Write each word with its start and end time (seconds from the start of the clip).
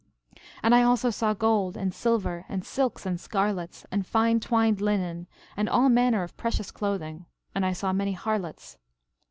13:7 0.35 0.41
And 0.63 0.73
I 0.73 0.81
also 0.81 1.09
saw 1.11 1.33
gold, 1.35 1.77
and 1.77 1.93
silver, 1.93 2.45
and 2.49 2.65
silks, 2.65 3.05
and 3.05 3.19
scarlets, 3.21 3.85
and 3.91 4.03
fine 4.03 4.39
twined 4.39 4.81
linen, 4.81 5.27
and 5.55 5.69
all 5.69 5.89
manner 5.89 6.23
of 6.23 6.35
precious 6.35 6.71
clothing; 6.71 7.27
and 7.53 7.63
I 7.63 7.73
saw 7.73 7.93
many 7.93 8.13
harlots. 8.13 8.79